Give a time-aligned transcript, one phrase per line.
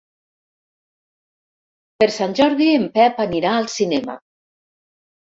[1.99, 4.17] Per Sant Jordi en Pep anirà al cinema.